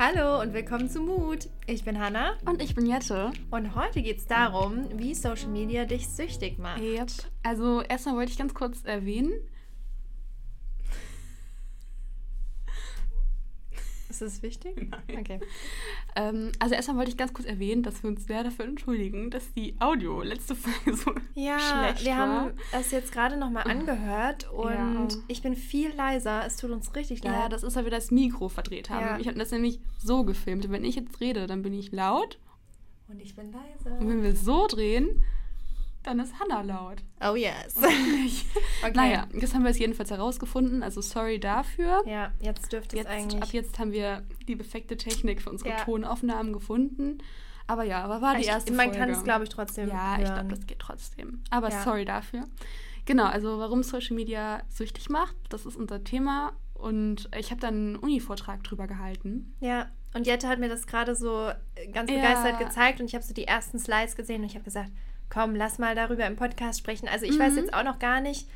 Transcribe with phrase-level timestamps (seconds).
[0.00, 1.48] Hallo und willkommen zu Mut.
[1.66, 3.32] Ich bin Hanna Und ich bin Jette.
[3.50, 6.80] und heute geht es darum, wie Social Media dich süchtig macht.
[6.80, 7.08] Yep.
[7.42, 9.32] Also erstmal wollte ich ganz kurz erwähnen.
[14.08, 14.74] Ist das wichtig?
[14.90, 15.18] Nein.
[15.20, 15.40] Okay.
[16.16, 19.52] Ähm, also erstmal wollte ich ganz kurz erwähnen, dass wir uns sehr dafür entschuldigen, dass
[19.54, 22.18] die Audio letzte Folge so Ja, schlecht wir war.
[22.18, 25.08] haben das jetzt gerade nochmal angehört und Ja.
[25.28, 26.44] ich bin viel leiser.
[26.46, 27.34] Es tut uns richtig leid.
[27.34, 29.04] Ja, das ist, weil wir das Mikro verdreht haben.
[29.06, 29.18] Ja.
[29.18, 30.70] Ich habe das nämlich so gefilmt.
[30.70, 32.38] Wenn ich jetzt rede, dann bin ich laut.
[33.08, 33.96] und ich bin leise.
[34.00, 35.22] Und wenn wir so drehen,
[36.08, 36.98] dann ist Hannah laut.
[37.20, 37.76] Oh yes.
[38.80, 38.92] Okay.
[38.94, 40.82] Naja, das haben wir jetzt jedenfalls herausgefunden.
[40.84, 42.02] Also sorry dafür.
[42.06, 43.42] Ja, jetzt dürfte es Jetzt, eigentlich.
[43.42, 45.76] ab jetzt haben wir die perfekte Technik für unsere Ja.
[45.84, 47.18] Tonaufnahmen gefunden.
[47.66, 48.98] Aber ja, aber war die Ich- erste man Folge.
[49.00, 50.22] kann es, glaube ich, trotzdem Ja, hören.
[50.22, 51.42] ich glaube, das geht trotzdem.
[51.50, 51.82] Aber Ja.
[51.82, 52.44] sorry dafür.
[53.04, 56.52] Genau, also warum Social Media süchtig macht, das ist unser Thema.
[56.74, 59.54] Und ich habe dann einen Uni-Vortrag drüber gehalten.
[59.60, 62.16] Ja, und Jette hat mir das gerade so äh, ganz Ja.
[62.18, 64.90] begeistert gezeigt und ich habe so die ersten Slides gesehen und ich habe gesagt,
[65.30, 67.08] komm, lass mal darüber im Podcast sprechen.
[67.08, 67.58] Also ich weiß Mhm.
[67.58, 68.48] jetzt auch noch gar nicht,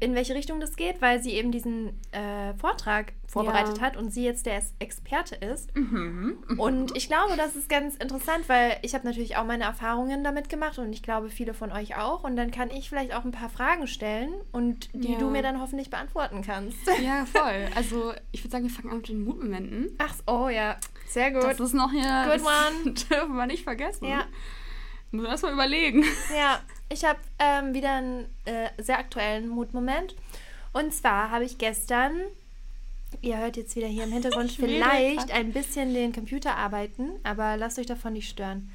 [0.00, 3.84] in welche Richtung das geht, weil sie eben diesen äh, Vortrag vorbereitet Ja.
[3.84, 5.72] hat und sie jetzt der Experte ist.
[5.76, 6.36] Mhm.
[6.58, 10.48] Und ich glaube, das ist ganz interessant, weil ich habe natürlich auch meine Erfahrungen damit
[10.48, 12.24] gemacht und ich glaube, viele von euch auch.
[12.24, 15.18] Und dann kann ich vielleicht auch ein paar Fragen stellen und die Ja.
[15.20, 16.78] du mir dann hoffentlich beantworten kannst.
[17.04, 17.68] Ja, voll.
[17.76, 19.92] Also ich würde sagen, wir fangen an mit den Mutmomenten.
[19.98, 21.44] Ach, oh ja, sehr gut.
[21.44, 22.02] Das ist noch hier.
[22.32, 22.94] Good one.
[22.94, 24.06] dürfen wir nicht vergessen.
[24.06, 24.24] Ja.
[25.10, 26.04] Muss erst mal überlegen.
[26.36, 30.14] Ja, ich habe ähm, wieder einen äh, sehr aktuellen Mutmoment.
[30.72, 32.12] Und zwar habe ich gestern,
[33.20, 37.78] ihr hört jetzt wieder hier im Hintergrund vielleicht ein bisschen den Computer arbeiten, aber lasst
[37.78, 38.70] euch davon nicht stören.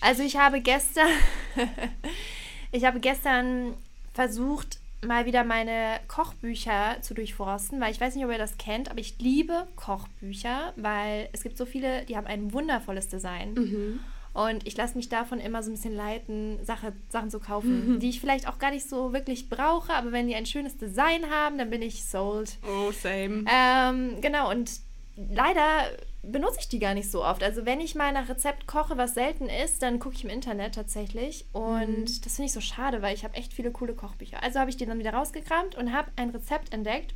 [0.00, 1.08] Also ich habe gestern,
[2.72, 3.74] ich habe gestern
[4.12, 8.90] versucht, mal wieder meine Kochbücher zu durchforsten, weil ich weiß nicht, ob ihr das kennt,
[8.90, 13.54] aber ich liebe Kochbücher, weil es gibt so viele, die haben ein wundervolles Design.
[13.54, 14.00] Mhm.
[14.34, 18.10] Und ich lasse mich davon immer so ein bisschen leiten, Sache, Sachen zu kaufen, die
[18.10, 21.56] ich vielleicht auch gar nicht so wirklich brauche, aber wenn die ein schönes Design haben,
[21.56, 22.58] dann bin ich sold.
[22.66, 23.44] Oh, same.
[23.48, 24.72] Ähm, genau, und
[25.16, 25.88] leider
[26.22, 27.42] benutze ich die gar nicht so oft.
[27.42, 30.74] Also wenn ich mal nach Rezept koche, was selten ist, dann gucke ich im Internet
[30.74, 31.46] tatsächlich.
[31.52, 34.42] Und das finde ich so schade, weil ich habe echt viele coole Kochbücher.
[34.42, 37.14] Also habe ich die dann wieder rausgekramt und habe ein Rezept entdeckt.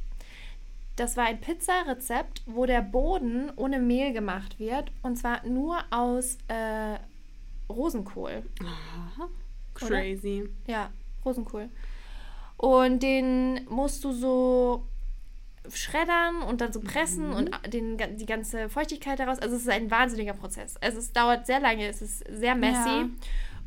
[0.98, 4.90] Das war ein Pizzarezept, wo der Boden ohne Mehl gemacht wird.
[5.02, 6.98] Und zwar nur aus äh,
[7.72, 8.42] Rosenkohl.
[8.60, 9.28] Aha.
[9.76, 10.00] Oder?
[10.00, 10.48] Crazy.
[10.66, 10.90] Ja,
[11.24, 11.68] Rosenkohl.
[12.56, 14.82] Und den musst du so
[15.72, 19.38] schreddern und dann so pressen und den, die ganze Feuchtigkeit daraus.
[19.38, 20.76] Also es ist ein wahnsinniger Prozess.
[20.78, 22.88] Also es dauert sehr lange, es ist sehr messy.
[22.88, 23.08] Ja.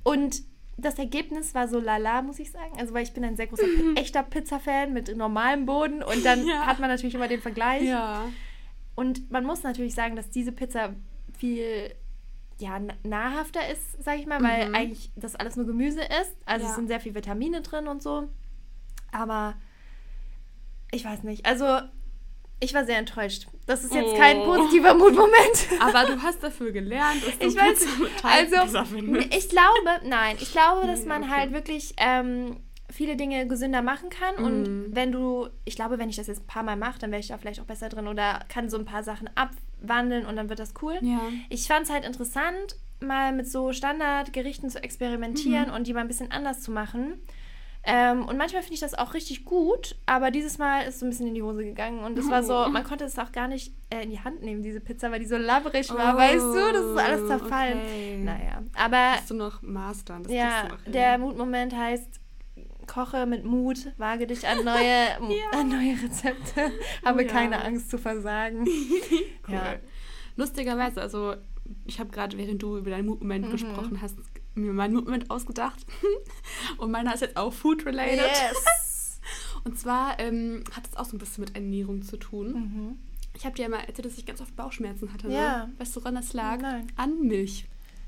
[0.03, 0.41] Und
[0.77, 2.73] das Ergebnis war so lala, muss ich sagen.
[2.79, 3.65] Also weil ich bin ein sehr großer
[3.95, 6.65] echter Pizza-Fan mit normalem Boden und dann Ja.
[6.65, 7.83] hat man natürlich immer den Vergleich.
[7.83, 8.25] Ja.
[8.95, 10.95] Und man muss natürlich sagen, dass diese Pizza
[11.37, 11.93] viel
[12.59, 14.75] ja, na- nahrhafter ist, sage ich mal, weil Mhm.
[14.75, 16.35] eigentlich das alles nur Gemüse ist.
[16.45, 16.69] Also Ja.
[16.71, 18.27] es sind sehr viele Vitamine drin und so.
[19.11, 19.55] Aber
[20.91, 21.45] ich weiß nicht.
[21.45, 21.65] Also
[22.61, 23.47] ich war sehr enttäuscht.
[23.65, 24.45] Das ist jetzt kein Oh.
[24.45, 25.67] positiver Mutmoment.
[25.81, 27.85] Aber du hast dafür gelernt, dass du Ich weiß,
[28.23, 28.77] also
[29.29, 31.31] ich glaube, nein, ich glaube, dass man okay.
[31.31, 32.57] halt wirklich ähm,
[32.89, 34.35] viele Dinge gesünder machen kann.
[34.43, 34.85] Und Mhm.
[34.95, 37.27] wenn du, ich glaube, wenn ich das jetzt ein paar Mal mache, dann wäre ich
[37.29, 40.59] da vielleicht auch besser drin oder kann so ein paar Sachen abwandeln und dann wird
[40.59, 40.97] das cool.
[41.01, 41.19] Ja.
[41.49, 45.73] Ich fand es halt interessant, mal mit so Standardgerichten zu experimentieren Mhm.
[45.73, 47.19] und die mal ein bisschen anders zu machen.
[47.83, 51.09] Ähm, und manchmal finde ich das auch richtig gut, aber dieses Mal ist so ein
[51.09, 52.69] bisschen in die Hose gegangen und es war so, Oh.
[52.69, 55.25] man konnte es auch gar nicht äh, in die Hand nehmen, diese Pizza, weil die
[55.25, 56.73] so labbrig war, Oh, weißt du?
[56.73, 57.79] Das ist alles zerfallen.
[57.81, 58.17] okay.
[58.23, 60.21] Naja, aber Musst du noch mastern.
[60.23, 60.93] Das ja, du noch hin.
[60.93, 62.19] der Mutmoment heißt,
[62.85, 64.75] koche mit Mut, wage dich an neue,
[65.35, 65.59] Ja.
[65.59, 66.71] an neue Rezepte,
[67.05, 67.29] habe ja.
[67.29, 68.63] keine Angst zu versagen.
[69.47, 69.55] Cool.
[69.55, 69.75] Ja.
[70.35, 71.33] Lustigerweise, also
[71.85, 73.51] ich habe gerade, während du über deinen Mutmoment Mhm.
[73.51, 74.17] gesprochen hast,
[74.55, 75.85] mir meinen Mutmoment ausgedacht.
[76.77, 78.19] Und meiner ist jetzt auch food-related.
[78.19, 79.19] Yes.
[79.63, 82.53] Und zwar ähm, hat es auch so ein bisschen mit Ernährung zu tun.
[82.53, 82.99] Mhm.
[83.33, 85.29] Ich habe dir ja mal erzählt, dass ich ganz oft Bauchschmerzen hatte.
[85.29, 85.67] Ja.
[85.67, 85.73] Ne?
[85.77, 86.59] Weißt du, woran das lag?
[86.59, 86.87] Nein.
[86.95, 87.65] An Milch.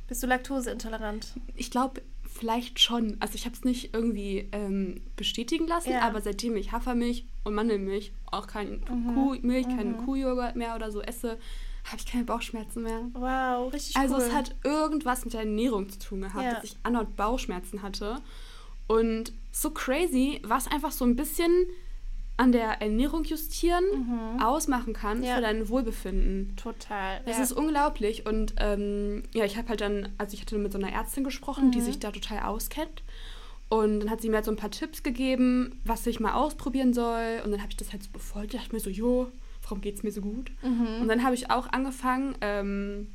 [0.07, 1.33] Bist du laktoseintolerant?
[1.56, 3.15] Ich glaube, vielleicht schon.
[3.19, 6.01] Also ich habe es nicht irgendwie ähm, bestätigen lassen, Ja.
[6.01, 11.38] aber seitdem ich Hafermilch und Mandelmilch, auch kein Kuhmilch, keinen Kuhjoghurt mehr oder so esse,
[11.85, 13.01] habe ich keine Bauchschmerzen mehr.
[13.13, 14.21] Wow, richtig Also cool.
[14.24, 16.53] es hat irgendwas mit der Ernährung zu tun gehabt, Ja.
[16.56, 18.18] dass ich andauernd Bauchschmerzen hatte.
[18.88, 21.51] Und so crazy, was einfach so ein bisschen
[22.35, 23.83] an der Ernährung justieren
[24.41, 25.24] ausmachen kann Mhm.
[25.24, 25.35] Ja.
[25.35, 26.56] für dein Wohlbefinden.
[26.56, 27.21] total.
[27.25, 27.44] Das ja.
[27.44, 28.25] ist unglaublich.
[28.25, 31.68] Und ähm, ja, ich habe halt dann, also ich hatte mit so einer Ärztin gesprochen,
[31.68, 31.71] Mhm.
[31.71, 33.03] die sich da total auskennt.
[33.69, 36.94] Und dann hat sie mir halt so ein paar Tipps gegeben, was ich mal ausprobieren
[36.94, 37.41] soll.
[37.45, 38.53] Und dann habe ich das halt so befolgt.
[38.53, 39.31] Ich dachte mir so, jo,
[39.63, 40.51] warum geht es mir so gut?
[40.62, 41.01] Mhm.
[41.01, 43.07] Und dann habe ich auch angefangen, ähm,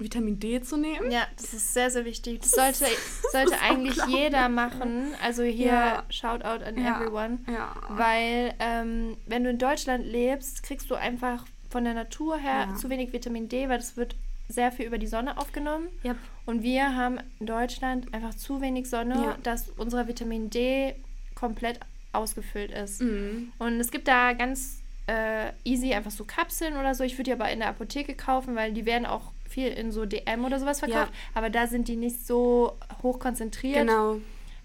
[0.00, 1.10] Vitamin D zu nehmen.
[1.10, 2.40] Ja, das ist sehr, sehr wichtig.
[2.40, 2.86] Das sollte,
[3.32, 5.14] sollte eigentlich jeder machen.
[5.22, 6.04] Also hier ja.
[6.08, 6.96] Shoutout an ja.
[6.96, 7.38] everyone.
[7.46, 7.74] Ja.
[7.90, 12.74] Weil ähm, wenn du in Deutschland lebst, kriegst du einfach von der Natur her ja.
[12.74, 14.16] zu wenig Vitamin D, weil das wird
[14.48, 15.88] sehr viel über die Sonne aufgenommen.
[16.04, 16.16] Yep.
[16.46, 20.96] Und wir haben in Deutschland einfach zu wenig Sonne, dass unser Vitamin D
[21.36, 21.78] komplett
[22.12, 23.00] ausgefüllt ist.
[23.00, 23.52] Mhm.
[23.58, 24.79] Und es gibt da ganz
[25.10, 27.02] äh, easy einfach so Kapseln oder so.
[27.02, 30.06] Ich würde die aber in der Apotheke kaufen, weil die werden auch viel in so
[30.06, 31.18] DM oder sowas verkauft, ja.
[31.34, 33.80] aber da sind die nicht so hoch konzentriert.
[33.80, 34.18] Genau.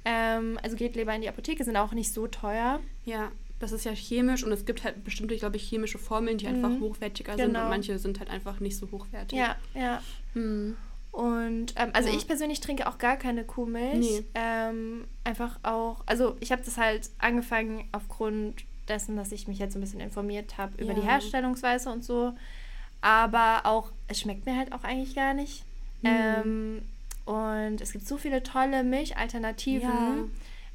[0.06, 2.80] Ähm, also geht lieber in die Apotheke, sind auch nicht so teuer.
[3.06, 6.48] Ja, das ist ja chemisch und es gibt halt bestimmte, glaube ich, chemische Formeln, die
[6.48, 6.64] mhm.
[6.64, 7.46] einfach hochwertiger genau.
[7.46, 9.40] sind und manche sind halt einfach nicht so hochwertig.
[9.40, 10.02] Ja, ja.
[10.36, 10.78] Mhm.
[11.12, 12.16] Und ähm, also ja.
[12.16, 14.00] ich persönlich trinke auch gar keine Kuhmilch.
[14.00, 14.24] Nee.
[14.36, 19.76] Ähm, einfach auch, also ich habe das halt angefangen aufgrund dessen, dass ich mich jetzt
[19.76, 21.00] ein bisschen informiert habe über ja.
[21.00, 22.34] die Herstellungsweise und so.
[23.02, 25.64] Aber auch, es schmeckt mir halt auch eigentlich gar nicht.
[26.02, 26.10] Mhm.
[26.10, 26.82] Ähm,
[27.26, 29.90] und es gibt so viele tolle Milchalternativen.
[29.90, 30.24] Ja.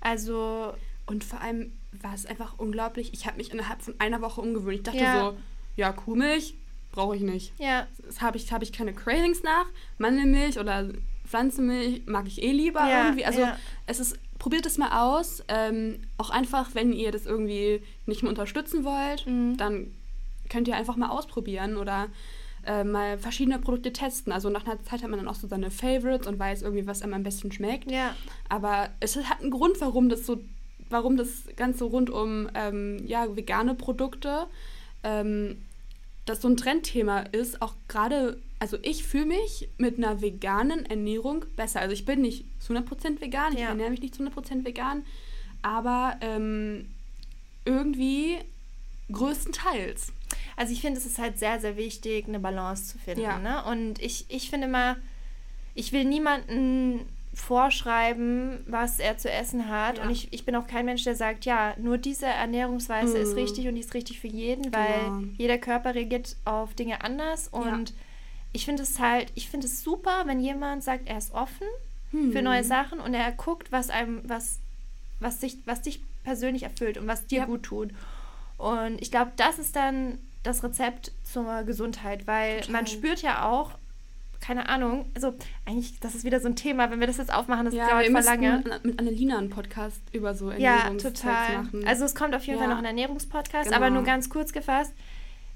[0.01, 0.75] Also.
[1.07, 3.13] Und vor allem war es einfach unglaublich.
[3.13, 4.77] Ich habe mich innerhalb von einer Woche umgewöhnt.
[4.79, 5.31] Ich dachte ja.
[5.31, 5.37] so,
[5.77, 6.55] ja, Kuhmilch
[6.93, 7.53] brauche ich nicht.
[7.59, 7.87] Ja.
[8.05, 9.67] Das habe ich, hab ich keine Cravings nach.
[9.99, 10.89] Mandelmilch oder
[11.27, 13.25] Pflanzenmilch mag ich eh lieber ja, irgendwie.
[13.25, 13.57] Also ja.
[13.87, 15.45] es ist, probiert es mal aus.
[15.47, 19.57] Ähm, auch einfach, wenn ihr das irgendwie nicht mehr unterstützen wollt, mhm.
[19.57, 19.93] dann
[20.49, 22.09] könnt ihr einfach mal ausprobieren oder
[22.67, 24.33] äh, mal verschiedene Produkte testen.
[24.33, 27.03] Also nach einer Zeit hat man dann auch so seine Favorites und weiß irgendwie, was
[27.03, 27.89] einem am besten schmeckt.
[27.91, 28.17] Ja.
[28.49, 30.41] Aber es hat einen Grund, warum das so,
[30.89, 34.47] warum das Ganze rund um ähm, ja, vegane Produkte
[35.05, 35.59] ähm,
[36.27, 41.45] das so ein Trendthema ist, auch gerade, also ich fühle mich mit einer veganen Ernährung
[41.57, 41.81] besser.
[41.81, 43.69] Also ich bin nicht zu 100% vegan, ich ja.
[43.69, 45.05] ernähre mich nicht zu 100% vegan,
[45.63, 46.87] aber ähm,
[47.65, 48.39] irgendwie
[49.13, 50.13] größtenteils.
[50.57, 53.23] Also ich finde, es ist halt sehr, sehr wichtig, eine Balance zu finden.
[53.23, 53.39] Ja.
[53.39, 53.65] Ne?
[53.65, 54.97] Und ich, ich finde mal,
[55.75, 57.01] ich will niemanden
[57.33, 59.99] vorschreiben, was er zu essen hat.
[59.99, 60.05] Ja.
[60.05, 63.23] Und ich, ich bin auch kein Mensch, der sagt, ja, nur diese Ernährungsweise mhm.
[63.23, 65.23] ist richtig und die ist richtig für jeden, weil genau.
[65.39, 67.49] jeder Körper reagiert auf Dinge anders.
[67.49, 67.97] Und ja.
[68.53, 71.67] ich finde es halt, ich finde es super, wenn jemand sagt, er ist offen
[72.13, 72.33] mhm.
[72.33, 74.59] für neue Sachen und er guckt, was einem, was,
[75.21, 77.45] was dich, was dich persönlich erfüllt und was dir ja.
[77.47, 77.91] gut tut.
[78.59, 82.73] Und ich glaube, das ist dann das Rezept zur Gesundheit, weil Total.
[82.73, 83.73] man spürt ja auch,
[84.41, 85.35] keine Ahnung, also
[85.67, 88.07] eigentlich, das ist wieder so ein Thema, wenn wir das jetzt aufmachen, das ja, dauert
[88.07, 88.65] voll lange.
[88.83, 91.63] mit Annelina einen Podcast über so Ernährungszeugs ja, total.
[91.63, 91.87] machen.
[91.87, 92.65] Also es kommt auf jeden ja.
[92.65, 93.77] Fall noch ein Ernährungspodcast, genau.
[93.77, 94.93] aber nur ganz kurz gefasst.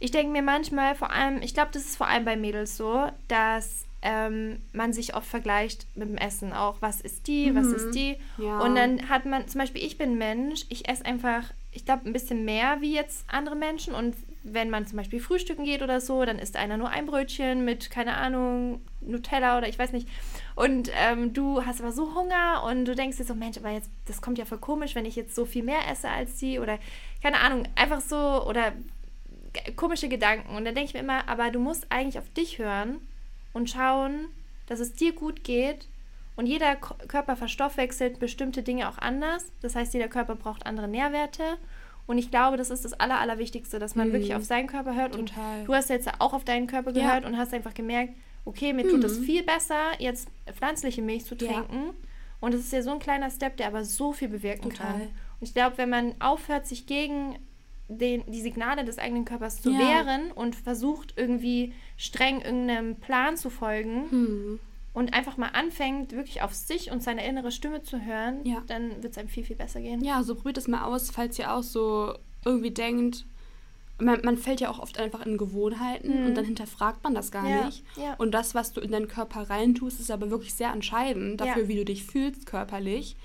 [0.01, 3.07] Ich denke mir manchmal, vor allem, ich glaube, das ist vor allem bei Mädels so,
[3.29, 6.77] dass ähm, man sich oft vergleicht mit dem Essen auch.
[6.81, 7.57] Was ist die, mhm.
[7.57, 8.17] was ist die?
[8.37, 8.61] Ja.
[8.61, 12.13] Und dann hat man, zum Beispiel, ich bin Mensch, ich esse einfach, ich glaube, ein
[12.13, 14.15] bisschen mehr wie jetzt andere Menschen und
[14.45, 17.91] wenn man zum Beispiel frühstücken geht oder so, dann isst einer nur ein Brötchen mit,
[17.91, 20.07] keine Ahnung, Nutella oder ich weiß nicht.
[20.55, 23.89] Und ähm, du hast aber so Hunger und du denkst dir so, Mensch, aber jetzt,
[24.07, 26.79] das kommt ja voll komisch, wenn ich jetzt so viel mehr esse als sie oder
[27.23, 28.73] keine Ahnung, einfach so oder
[29.77, 30.55] komische Gedanken.
[30.55, 33.01] Und dann denke ich mir immer, aber du musst eigentlich auf dich hören
[33.55, 34.27] und schauen,
[34.67, 35.89] dass es dir gut geht.
[36.37, 39.47] Und jeder Körper verstoffwechselt bestimmte Dinge auch anders.
[39.63, 41.57] Das heißt, jeder Körper braucht andere Nährwerte.
[42.07, 44.13] Und ich glaube, das ist das Aller, Allerwichtigste, dass man mhm.
[44.13, 45.15] wirklich auf seinen Körper hört.
[45.15, 45.61] Total.
[45.61, 47.29] Und du hast jetzt auch auf deinen Körper gehört ja.
[47.29, 48.15] und hast einfach gemerkt,
[48.45, 49.25] okay, mir tut es mhm.
[49.25, 51.87] viel besser, jetzt pflanzliche Milch zu trinken.
[51.87, 51.95] Ja.
[52.41, 54.87] Und es ist ja so ein kleiner Step, der aber so viel bewirken Total.
[54.87, 55.01] kann.
[55.01, 57.37] Und ich glaube, wenn man aufhört, sich gegen
[57.89, 59.79] den, die Signale des eigenen Körpers zu ja.
[59.79, 64.61] wehren und versucht, irgendwie streng irgendeinem Plan zu folgen, mhm
[64.95, 68.63] und einfach mal anfängt, wirklich auf sich und seine innere Stimme zu hören, ja.
[68.69, 70.03] dann wird es einem viel, viel besser gehen.
[70.03, 72.15] Ja, so probiert es mal aus, falls ihr auch so
[72.45, 73.27] irgendwie denkt,
[73.99, 76.27] man, man fällt ja auch oft einfach in Gewohnheiten mhm.
[76.27, 77.67] und dann hinterfragt man das gar ja.
[77.67, 77.85] nicht.
[78.19, 81.77] Und das, was du in deinen Körper reintust, ist aber wirklich sehr entscheidend dafür, wie
[81.77, 83.17] du dich fühlst körperlich.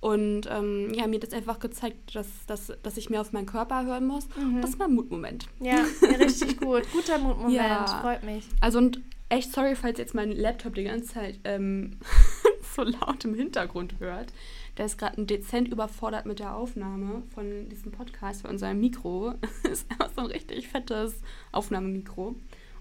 [0.00, 3.84] Und ähm, ja, mir das einfach gezeigt, dass, dass, dass ich mehr auf meinen Körper
[3.84, 4.28] hören muss.
[4.36, 4.60] Mhm.
[4.60, 5.48] Das ist mein Mutmoment.
[5.58, 5.84] Ja,
[6.20, 6.84] richtig gut.
[6.92, 7.56] Guter Mutmoment.
[7.56, 7.86] Ja.
[8.00, 8.46] Freut mich.
[8.60, 11.98] Also und echt sorry, falls jetzt mein Laptop die ganze Zeit ähm,
[12.76, 14.32] so laut im Hintergrund hört.
[14.76, 19.34] Der ist gerade dezent überfordert mit der Aufnahme von diesem Podcast, weil unser Mikro
[19.70, 21.14] ist einfach so ein richtig fettes
[21.50, 22.36] Aufnahmemikro.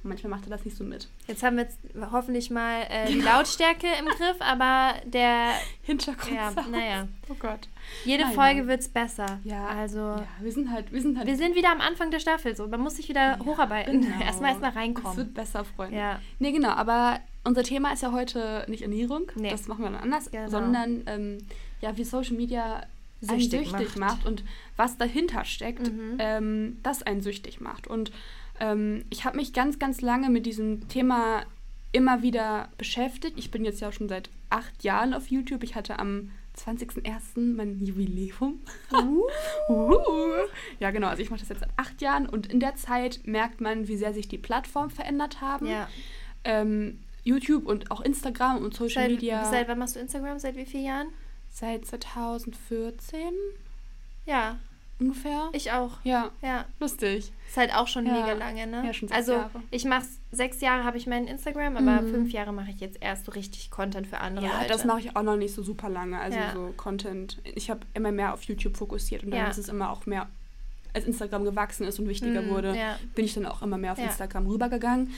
[0.08, 1.08] Manchmal macht er das nicht so mit.
[1.28, 1.80] Jetzt haben wir jetzt
[2.12, 5.52] hoffentlich mal äh, die Lautstärke im Griff, aber der
[5.84, 6.36] Hintergrund.
[6.36, 7.08] Ja, naja.
[7.30, 7.68] Oh Gott.
[8.06, 8.36] Jede naja.
[8.36, 9.40] Folge wird es besser.
[9.44, 9.68] Ja.
[9.68, 10.00] Also.
[10.00, 11.28] Ja, wir sind halt, wir sind halt.
[11.28, 12.56] Wir sind wieder am Anfang der Staffel.
[12.56, 14.02] So, man muss sich wieder ja, hocharbeiten.
[14.02, 14.22] Genau.
[14.24, 15.12] Erstmal erstmal reinkommen.
[15.12, 15.98] Es wird besser, Freunde.
[15.98, 16.20] Ja.
[16.40, 19.32] Nee, genau, aber unser Thema ist ja heute nicht Ernährung.
[19.36, 19.50] Nee.
[19.50, 20.50] Das machen wir dann anders, genau.
[20.50, 21.38] sondern ähm,
[21.82, 22.84] ja, wie Social Media
[23.22, 24.18] süchtig, süchtig macht.
[24.18, 24.26] macht.
[24.26, 24.44] und
[24.76, 26.18] was dahinter steckt, mhm.
[26.20, 27.88] ähm, das einen süchtig macht.
[27.88, 28.12] Und
[28.60, 31.44] ähm, ich habe mich ganz, ganz lange mit diesem Thema
[31.92, 33.38] immer wieder beschäftigt.
[33.38, 35.64] Ich bin jetzt ja schon seit acht Jahren auf YouTube.
[35.64, 37.56] Ich hatte am 20.01.
[37.56, 38.62] mein Jubiläum.
[38.92, 39.24] Uh.
[39.70, 40.02] uh.
[40.80, 41.08] Ja, genau.
[41.08, 43.98] Also ich mache das jetzt seit acht Jahren und in der Zeit merkt man, wie
[43.98, 45.68] sehr sich die Plattformen verändert haben.
[45.68, 45.88] Ja.
[46.44, 49.46] Ähm, YouTube und auch Instagram und Social seit, Media.
[49.46, 50.40] Seit wann machst du Instagram?
[50.40, 51.08] Seit wie vielen Jahren?
[51.50, 53.20] Seit 2014.
[54.26, 54.60] Ja.
[55.00, 55.50] Ungefähr?
[55.54, 55.92] Ich auch.
[56.04, 56.32] Ja.
[56.42, 56.66] Ja.
[56.80, 57.32] Lustig.
[57.48, 58.14] Ist halt auch schon ja.
[58.14, 58.84] mega lange, ne?
[58.86, 59.62] Ja, schon sechs also, Jahre.
[59.70, 62.12] ich mache sechs Jahre habe ich mein Instagram, aber mhm.
[62.12, 64.46] fünf Jahre mache ich jetzt erst so richtig Content für andere.
[64.46, 64.70] Ja, Leute.
[64.70, 66.20] das mache ich auch noch nicht so super lange.
[66.20, 66.52] Also ja.
[66.52, 67.38] so Content.
[67.44, 69.48] Ich habe immer mehr auf YouTube fokussiert und dann ja.
[69.48, 70.28] ist es immer auch mehr
[70.94, 72.98] als Instagram gewachsen ist und wichtiger mhm, wurde, ja.
[73.14, 75.12] bin ich dann auch immer mehr auf Instagram rübergegangen.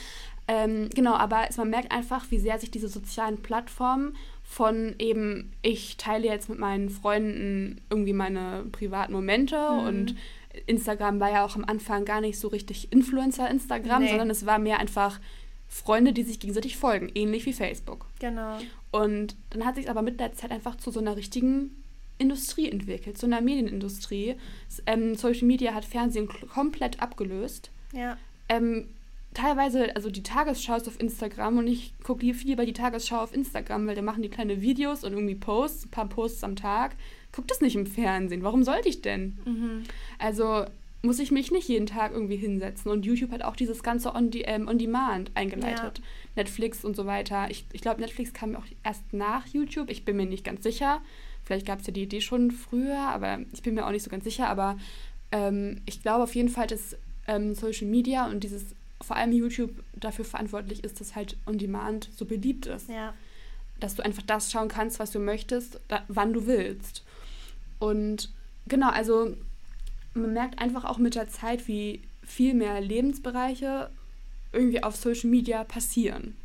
[0.49, 4.15] Ähm, genau, aber man merkt einfach, wie sehr sich diese sozialen Plattformen
[4.49, 9.87] von eben, ich teile jetzt mit meinen Freunden irgendwie meine privaten Momente mhm.
[9.87, 10.15] und
[10.65, 14.09] Instagram war ja auch am Anfang gar nicht so richtig Influencer-Instagram, nee.
[14.09, 15.19] sondern es war mehr einfach
[15.67, 18.07] Freunde, die sich gegenseitig folgen, ähnlich wie Facebook.
[18.19, 18.57] Genau.
[18.89, 21.83] Und dann hat sich aber mit der Zeit einfach zu so einer richtigen
[22.17, 24.35] Industrie entwickelt, zu einer Medienindustrie.
[24.87, 27.69] Ähm, Social Media hat Fernsehen komplett abgelöst.
[27.93, 28.17] Ja.
[28.49, 28.87] Ähm,
[29.33, 33.33] teilweise, also die Tagesschau ist auf Instagram und ich gucke viel bei die Tagesschau auf
[33.33, 36.95] Instagram, weil da machen die kleine Videos und irgendwie Posts, ein paar Posts am Tag.
[37.31, 38.43] Guck das nicht im Fernsehen.
[38.43, 39.37] Warum sollte ich denn?
[39.45, 39.83] Mhm.
[40.17, 40.65] Also
[41.01, 42.91] muss ich mich nicht jeden Tag irgendwie hinsetzen.
[42.91, 45.99] Und YouTube hat auch dieses ganze On-Demand On eingeleitet.
[45.99, 46.03] Ja.
[46.35, 47.47] Netflix und so weiter.
[47.49, 49.89] Ich, ich glaube, Netflix kam auch erst nach YouTube.
[49.89, 51.01] Ich bin mir nicht ganz sicher.
[51.45, 54.09] Vielleicht gab es ja die Idee schon früher, aber ich bin mir auch nicht so
[54.09, 54.49] ganz sicher.
[54.49, 54.77] Aber
[55.31, 59.83] ähm, ich glaube auf jeden Fall, dass ähm, Social Media und dieses vor allem YouTube
[59.95, 62.89] dafür verantwortlich ist, dass halt On Demand so beliebt ist.
[62.89, 63.13] Ja.
[63.79, 67.03] Dass du einfach das schauen kannst, was du möchtest, da, wann du willst.
[67.79, 68.29] Und
[68.67, 69.35] genau, also
[70.13, 73.89] man merkt einfach auch mit der Zeit, wie viel mehr Lebensbereiche
[74.51, 76.35] irgendwie auf Social Media passieren.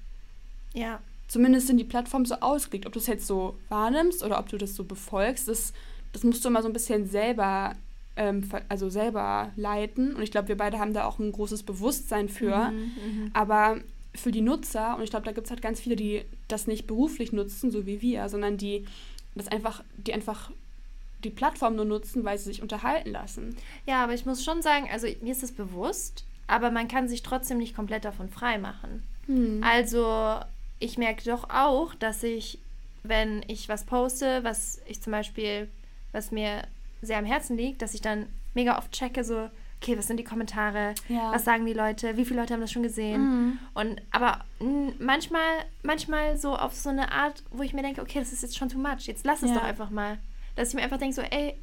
[0.74, 1.00] Ja.
[1.26, 2.86] Zumindest sind die Plattformen so ausgelegt.
[2.86, 5.72] Ob du es jetzt so wahrnimmst oder ob du das so befolgst, das,
[6.12, 7.74] das musst du immer so ein bisschen selber
[8.16, 10.14] ähm, also selber leiten.
[10.14, 12.70] Und ich glaube, wir beide haben da auch ein großes Bewusstsein für.
[12.70, 13.30] Mhm, mhm.
[13.32, 13.78] Aber
[14.14, 16.86] für die Nutzer, und ich glaube, da gibt es halt ganz viele, die das nicht
[16.86, 18.86] beruflich nutzen, so wie wir, sondern die
[19.34, 20.50] das einfach, die einfach
[21.24, 23.56] die Plattform nur nutzen, weil sie sich unterhalten lassen.
[23.86, 27.22] Ja, aber ich muss schon sagen, also mir ist das bewusst, aber man kann sich
[27.22, 29.02] trotzdem nicht komplett davon frei machen.
[29.26, 29.62] Hm.
[29.64, 30.40] Also
[30.78, 32.58] ich merke doch auch, dass ich,
[33.02, 35.68] wenn ich was poste, was ich zum Beispiel,
[36.12, 36.62] was mir
[37.04, 39.48] sehr am Herzen liegt, dass ich dann mega oft checke, so,
[39.80, 41.32] okay, was sind die Kommentare, ja.
[41.32, 43.22] was sagen die Leute, wie viele Leute haben das schon gesehen.
[43.22, 43.58] Mhm.
[43.74, 44.44] Und aber
[44.98, 45.42] manchmal,
[45.82, 48.68] manchmal so auf so eine Art, wo ich mir denke, okay, das ist jetzt schon
[48.68, 49.56] too much, jetzt lass es ja.
[49.56, 50.18] doch einfach mal.
[50.56, 51.58] Dass ich mir einfach denke, so, ey,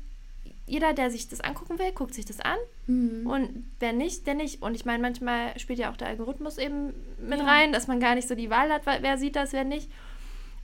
[0.67, 2.57] jeder, der sich das angucken will, guckt sich das an.
[2.88, 3.27] Mhm.
[3.27, 4.62] Und wer nicht, der nicht.
[4.62, 7.45] Und ich meine, manchmal spielt ja auch der Algorithmus eben mit ja.
[7.45, 9.89] rein, dass man gar nicht so die Wahl hat, wer sieht das, wer nicht.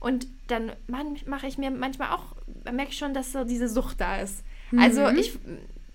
[0.00, 2.36] Und dann mache ich mir manchmal auch,
[2.70, 4.44] merke ich schon, dass so diese Sucht da ist.
[4.76, 5.18] Also mhm.
[5.18, 5.38] ich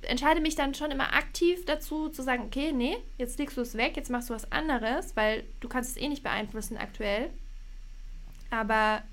[0.01, 3.75] entscheide mich dann schon immer aktiv dazu zu sagen, okay, nee, jetzt legst du es
[3.75, 7.29] weg, jetzt machst du was anderes, weil du kannst es eh nicht beeinflussen aktuell.
[8.49, 9.03] Aber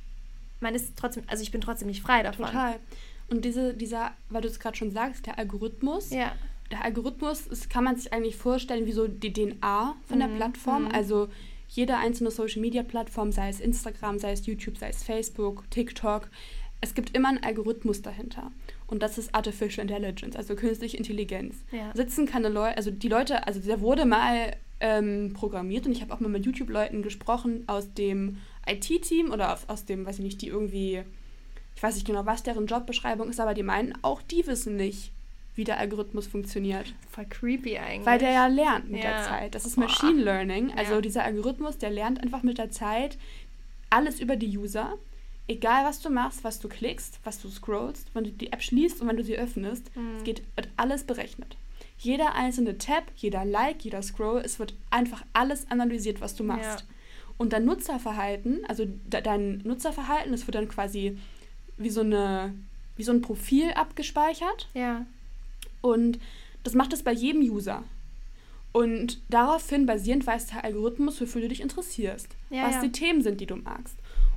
[0.61, 2.47] man ist trotzdem, also ich bin trotzdem nicht frei davon.
[2.47, 2.79] Total.
[3.29, 6.33] Und diese, dieser, weil du es gerade schon sagst, der Algorithmus, ja.
[6.71, 10.21] der Algorithmus, das kann man sich eigentlich vorstellen wie so die DNA von mhm.
[10.21, 10.85] der Plattform.
[10.85, 10.90] Mhm.
[10.93, 11.29] Also
[11.69, 16.29] jede einzelne Social Media Plattform, sei es Instagram, sei es YouTube, sei es Facebook, TikTok,
[16.81, 18.51] es gibt immer einen Algorithmus dahinter.
[18.87, 21.57] Und das ist Artificial Intelligence, also künstliche Intelligenz.
[21.73, 21.93] Ja.
[21.95, 26.13] Sitzen keine Leute, also die Leute, also der wurde mal ähm, programmiert und ich habe
[26.13, 30.43] auch mal mit YouTube-Leuten gesprochen aus dem IT-Team oder aus, aus dem, weiß ich nicht,
[30.43, 31.03] die irgendwie,
[31.77, 35.13] ich weiß nicht genau, was deren Jobbeschreibung ist, aber die meinen, auch die wissen nicht,
[35.55, 36.95] wie der Algorithmus funktioniert.
[37.11, 38.07] Voll creepy eigentlich.
[38.07, 39.11] Weil der ja lernt mit ja.
[39.11, 39.55] der Zeit.
[39.55, 40.73] Das ist Machine Learning.
[40.77, 41.01] Also ja.
[41.01, 43.19] dieser Algorithmus, der lernt einfach mit der Zeit
[43.91, 44.97] alles über die User
[45.50, 49.00] egal was du machst, was du klickst, was du scrollst, wenn du die App schließt
[49.00, 50.16] und wenn du sie öffnest, mhm.
[50.19, 51.57] es geht, wird alles berechnet.
[51.99, 56.80] Jeder einzelne Tab, jeder Like, jeder Scroll, es wird einfach alles analysiert, was du machst.
[56.80, 56.87] Ja.
[57.37, 61.19] Und dein Nutzerverhalten, also de dein Nutzerverhalten, das wird dann quasi
[61.76, 62.54] wie so, eine,
[62.97, 64.69] wie so ein Profil abgespeichert.
[64.73, 65.04] Ja.
[65.80, 66.21] Und
[66.62, 67.83] das macht es bei jedem User.
[68.73, 72.83] Und daraufhin basierend weiß der Algorithmus, wofür du dich interessierst, ja, was ja.
[72.83, 73.97] die Themen sind, die du magst.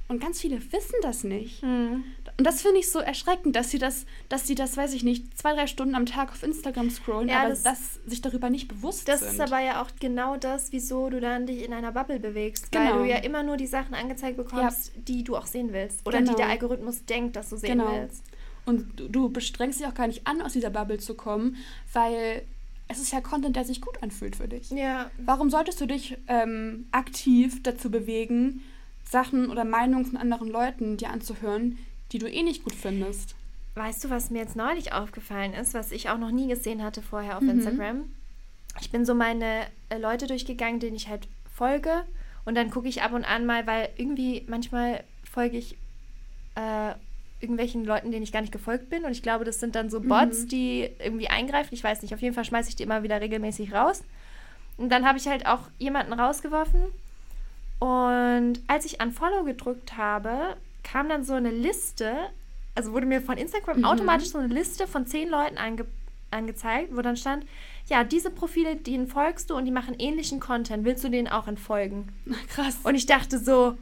[0.10, 1.64] Und ganz viele wissen das nicht.
[1.64, 2.04] Mhm.
[2.38, 5.38] Und das finde ich so erschreckend, dass sie das, dass sie das, weiß ich nicht,
[5.38, 8.68] zwei, drei Stunden am Tag auf Instagram scrollen, ja, aber das, das, sich darüber nicht
[8.68, 9.30] bewusst das sind.
[9.30, 12.72] Das ist aber ja auch genau das, wieso du dann dich in einer Bubble bewegst.
[12.72, 12.86] Genau.
[12.86, 15.02] Weil du ja immer nur die Sachen angezeigt bekommst, ja.
[15.08, 16.06] die du auch sehen willst.
[16.06, 16.32] Oder genau.
[16.32, 17.92] die der Algorithmus denkt, dass du sehen genau.
[17.92, 18.24] willst.
[18.66, 21.58] und du, du bestrengst dich auch gar nicht an, aus dieser Bubble zu kommen,
[21.94, 22.44] weil
[22.88, 24.70] es ist ja Content, der sich gut anfühlt für dich.
[24.72, 25.10] Ja.
[25.18, 28.62] Warum solltest du dich ähm, aktiv dazu bewegen,
[29.14, 31.78] Sachen oder Meinungen von anderen Leuten dir anzuhören,
[32.12, 33.36] die du eh nicht gut findest?
[33.76, 37.02] Weißt du, was mir jetzt neulich aufgefallen ist, was ich auch noch nie gesehen hatte
[37.02, 37.52] vorher auf mhm.
[37.52, 38.12] Instagram?
[38.82, 42.04] Ich bin so meine äh, Leute durchgegangen, denen ich halt folge.
[42.44, 45.78] Und dann gucke ich ab und an mal, weil irgendwie manchmal folge ich
[46.56, 46.94] äh,
[47.40, 49.06] irgendwelchen Leuten, denen ich gar nicht gefolgt bin.
[49.06, 50.48] Und ich glaube, das sind dann so Bots, mhm.
[50.50, 51.74] die irgendwie eingreifen.
[51.74, 54.04] Ich weiß nicht, auf jeden Fall schmeiße ich die immer wieder regelmäßig raus.
[54.78, 56.86] Und dann habe ich halt auch jemanden rausgeworfen.
[57.80, 62.16] Und als ich an Follow gedrückt habe, kam dann so eine Liste,
[62.76, 63.86] also wurde mir von Instagram mhm.
[63.86, 65.86] automatisch so eine Liste von zehn Leuten ange
[66.32, 67.46] angezeigt, wo dann stand,
[67.88, 71.48] ja, diese Profile, denen folgst du und die machen ähnlichen Content, willst du denen auch
[71.48, 72.12] entfolgen?
[72.50, 72.80] Krass.
[72.84, 73.78] Und ich dachte so,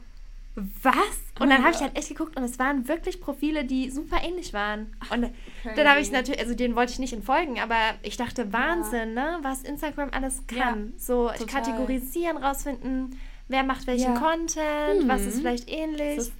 [0.54, 0.94] was?
[1.40, 4.52] Und dann habe ich halt echt geguckt und es waren wirklich Profile, die super ähnlich
[4.52, 4.94] waren.
[5.10, 5.32] Und
[5.62, 5.76] Crazy.
[5.76, 9.38] dann habe ich natürlich, also denen wollte ich nicht entfolgen, aber ich dachte, Wahnsinn, ja.
[9.38, 9.38] ne?
[9.42, 10.92] Was Instagram alles kann.
[10.92, 11.46] Ja, so total.
[11.46, 13.18] kategorisieren, rausfinden,
[13.52, 14.18] wer macht welchen ja.
[14.18, 15.08] Content, mhm.
[15.08, 16.16] was ist vielleicht ähnlich.
[16.16, 16.32] Das ist,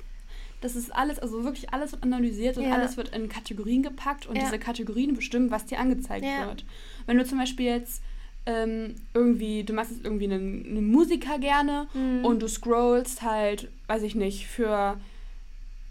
[0.61, 4.41] das ist, alles, also wirklich alles wird analysiert und alles wird in Kategorien gepackt und
[4.41, 6.65] diese Kategorien bestimmen, was dir angezeigt wird.
[7.07, 8.03] Wenn du zum Beispiel jetzt
[8.47, 12.25] ähm, irgendwie, du machst jetzt irgendwie einen, einen Musiker gerne mhm.
[12.25, 14.99] und du scrollst halt, weiß ich nicht, für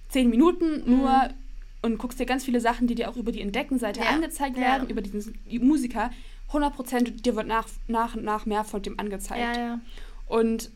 [0.09, 1.33] zehn Minuten nur mhm.
[1.81, 4.07] und guckst dir ganz viele Sachen, die dir auch über die Entdeckenseite ja.
[4.07, 4.89] angezeigt werden, ja.
[4.89, 6.11] über diesen Musiker.
[6.51, 9.55] 100% dir wird nach, nach und nach mehr von dem angezeigt.
[9.55, 9.79] Ja,
[10.27, 10.69] und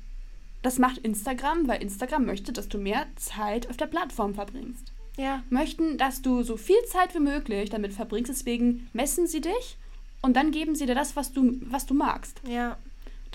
[0.65, 4.91] das macht Instagram, weil Instagram möchte, dass du mehr Zeit auf der Plattform verbringst.
[5.15, 5.43] Ja.
[5.49, 9.77] Möchten, dass du so viel Zeit wie möglich damit verbringst, deswegen messen sie dich
[10.23, 12.41] und dann geben sie dir das, was du, was du magst.
[12.47, 12.77] Ja.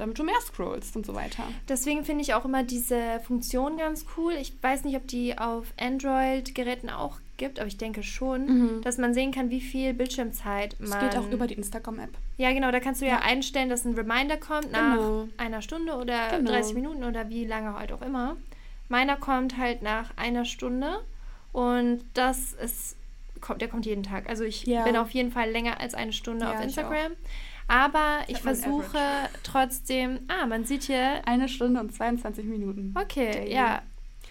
[0.01, 1.45] Damit du mehr scrollst und so weiter.
[1.69, 4.33] Deswegen finde ich auch immer diese Funktion ganz cool.
[4.41, 8.81] Ich weiß nicht, ob die auf Android-Geräten auch gibt, aber ich denke schon, mhm.
[8.83, 10.91] dass man sehen kann, wie viel Bildschirmzeit man.
[10.91, 12.11] Das geht auch über die Instagram-App.
[12.39, 12.71] Ja, genau.
[12.71, 15.29] Da kannst du ja, ja einstellen, dass ein Reminder kommt nach genau.
[15.37, 16.51] einer Stunde oder genau.
[16.51, 18.39] 30 Minuten oder wie lange halt auch immer.
[18.89, 21.01] Meiner kommt halt nach einer Stunde
[21.53, 22.97] und das ist
[23.41, 24.29] kommt, der kommt jeden Tag.
[24.29, 24.85] Also ich ja.
[24.85, 27.13] bin auf jeden Fall länger als eine Stunde ja, auf Instagram.
[27.71, 28.99] Aber ich, versuche
[29.45, 30.21] trotzdem.
[30.27, 31.25] Ah, man sieht hier.
[31.25, 32.93] Eine Stunde und 22 Minuten.
[33.01, 33.55] Okay, Daily.
[33.55, 33.83] ja.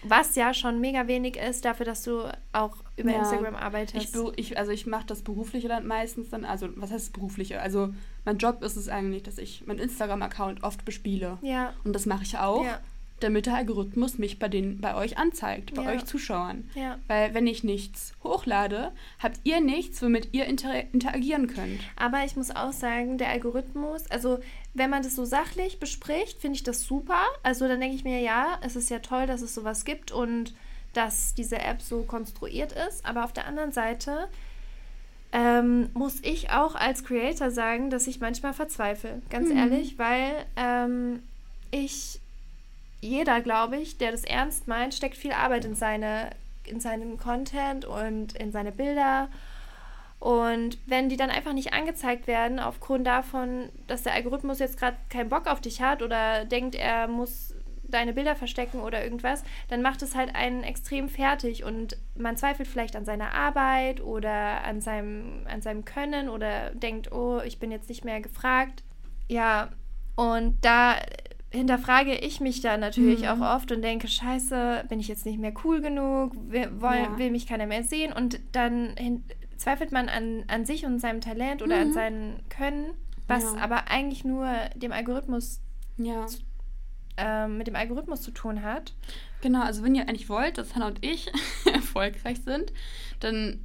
[0.02, 2.22] Was ja schon mega wenig ist, dafür, dass du
[2.52, 3.18] auch über ja.
[3.18, 4.16] Instagram arbeitest.
[4.16, 7.60] Ich, ich, also ich mache das berufliche dann meistens dann, also was heißt berufliche?
[7.60, 7.92] Also
[8.24, 11.38] mein Job ist es eigentlich, dass ich meinen Instagram-Account oft bespiele.
[11.42, 11.74] Ja.
[11.84, 12.64] Und das mache ich auch.
[12.64, 12.80] Ja
[13.20, 15.90] damit der Algorithmus mich bei, den, bei euch anzeigt, bei ja.
[15.90, 16.68] euch Zuschauern.
[16.74, 16.98] Ja.
[17.06, 21.80] Weil wenn ich nichts hochlade, habt ihr nichts, womit ihr inter interagieren könnt.
[21.96, 24.40] Aber ich muss auch sagen, der Algorithmus, also
[24.74, 27.20] wenn man das so sachlich bespricht, finde ich das super.
[27.42, 30.54] Also dann denke ich mir, ja, es ist ja toll, dass es sowas gibt und
[30.92, 33.04] dass diese App so konstruiert ist.
[33.04, 34.28] Aber auf der anderen Seite
[35.32, 39.56] ähm, muss ich auch als Creator sagen, dass ich manchmal verzweifle, ganz mhm.
[39.56, 41.22] ehrlich, weil ähm,
[41.70, 42.19] ich
[43.00, 46.30] jeder, glaube ich, der das ernst meint, steckt viel Arbeit in, seine,
[46.64, 49.28] in seinen Content und in seine Bilder.
[50.18, 54.98] Und wenn die dann einfach nicht angezeigt werden, aufgrund davon, dass der Algorithmus jetzt gerade
[55.08, 59.82] keinen Bock auf dich hat oder denkt, er muss deine Bilder verstecken oder irgendwas, dann
[59.82, 64.80] macht es halt einen extrem fertig und man zweifelt vielleicht an seiner Arbeit oder an
[64.80, 68.84] seinem, an seinem Können oder denkt, oh, ich bin jetzt nicht mehr gefragt.
[69.28, 69.70] Ja,
[70.16, 70.96] und da
[71.50, 73.28] hinterfrage ich mich da natürlich mhm.
[73.28, 77.18] auch oft und denke, scheiße, bin ich jetzt nicht mehr cool genug, will, ja.
[77.18, 79.24] will mich keiner mehr sehen und dann hin,
[79.56, 81.82] zweifelt man an, an sich und seinem Talent oder mhm.
[81.82, 82.92] an seinem Können,
[83.26, 83.60] was ja.
[83.60, 85.60] aber eigentlich nur dem Algorithmus
[85.98, 86.26] ja.
[87.16, 88.94] äh, mit dem Algorithmus zu tun hat.
[89.40, 91.32] Genau, also wenn ihr eigentlich wollt, dass Hannah und ich
[91.72, 92.72] erfolgreich sind,
[93.18, 93.64] dann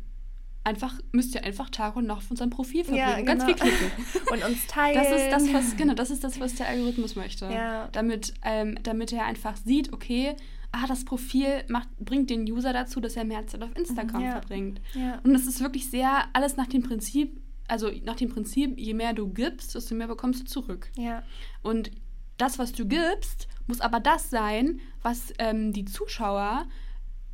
[0.65, 3.07] einfach müsst ihr einfach Tag und Nacht auf unserem Profil verbringen.
[3.07, 3.27] Ja, genau.
[3.27, 3.91] Ganz viel klicken.
[4.31, 4.95] und uns teilen.
[4.95, 7.45] Das ist das, was, genau, das ist das, was der Algorithmus möchte.
[7.45, 7.87] Ja.
[7.91, 10.35] Damit, ähm, damit er einfach sieht, okay,
[10.71, 14.31] ah, das Profil macht, bringt den User dazu, dass er mehr Zeit auf Instagram ja.
[14.31, 14.81] verbringt.
[14.93, 15.19] Ja.
[15.23, 19.13] Und es ist wirklich sehr alles nach dem Prinzip, also nach dem Prinzip, je mehr
[19.13, 20.89] du gibst, desto mehr bekommst du zurück.
[20.97, 21.23] Ja.
[21.61, 21.91] Und
[22.37, 26.67] das, was du gibst, muss aber das sein, was ähm, die Zuschauer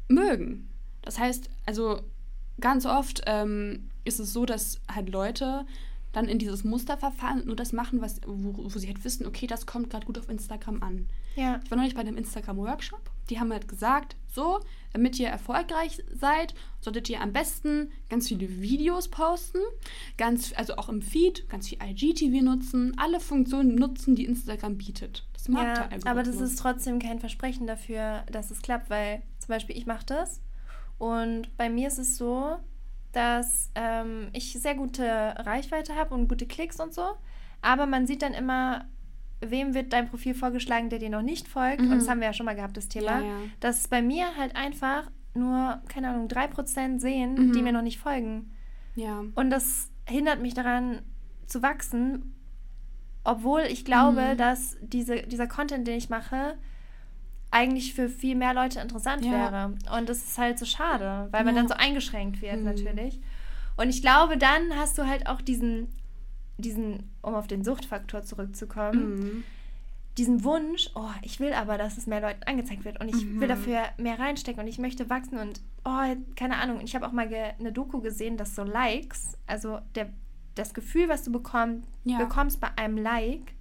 [0.10, 0.70] mögen.
[1.02, 2.02] Das heißt, also
[2.60, 5.66] ganz oft ähm, ist es so, dass halt Leute
[6.12, 9.26] dann in dieses Muster verfahren und nur das machen, was, wo, wo sie halt wissen,
[9.26, 11.08] okay, das kommt gerade gut auf Instagram an.
[11.36, 11.62] Ja.
[11.64, 13.00] Ich war neulich bei einem Instagram-Workshop.
[13.30, 14.60] Die haben halt gesagt, so,
[14.92, 19.60] damit ihr erfolgreich seid, solltet ihr am besten ganz viele Videos posten,
[20.18, 25.26] ganz, also auch im Feed, ganz viel IGTV nutzen, alle Funktionen nutzen, die Instagram bietet.
[25.34, 26.12] Das mag ja.
[26.12, 30.06] Aber das ist trotzdem kein Versprechen dafür, dass es klappt, weil zum Beispiel ich mache
[30.06, 30.42] das
[31.02, 32.58] und bei mir ist es so,
[33.12, 37.02] dass ähm, ich sehr gute Reichweite habe und gute Klicks und so.
[37.64, 38.86] Aber man sieht dann immer,
[39.40, 41.82] wem wird dein Profil vorgeschlagen, der dir noch nicht folgt.
[41.82, 41.92] Mhm.
[41.92, 43.20] Und das haben wir ja schon mal gehabt, das Thema.
[43.20, 43.36] Ja, ja.
[43.60, 47.54] Dass bei mir halt einfach nur, keine Ahnung, 3% sehen, mhm.
[47.54, 48.52] die mir noch nicht folgen.
[48.94, 49.24] Ja.
[49.34, 51.02] Und das hindert mich daran
[51.48, 52.36] zu wachsen,
[53.24, 54.38] obwohl ich glaube, mhm.
[54.38, 56.60] dass diese, dieser Content, den ich mache,
[57.52, 59.32] eigentlich für viel mehr Leute interessant ja.
[59.32, 59.74] wäre.
[59.98, 62.64] Und das ist halt so schade, weil man dann so eingeschränkt wird mhm.
[62.64, 63.20] natürlich.
[63.76, 65.90] Und ich glaube, dann hast du halt auch diesen,
[66.58, 69.44] diesen, um auf den Suchtfaktor zurückzukommen, mhm.
[70.18, 73.48] diesen Wunsch, oh, ich will aber, dass es mehr Leuten angezeigt wird und ich will
[73.48, 73.50] mhm.
[73.50, 76.78] dafür mehr reinstecken und ich möchte wachsen und, oh, keine Ahnung.
[76.78, 80.10] Und ich habe auch mal eine Doku gesehen, dass so Likes, also der,
[80.56, 82.18] das Gefühl, was du bekomm, ja.
[82.18, 83.54] bekommst bei einem Like,